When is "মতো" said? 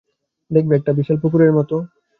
1.57-1.75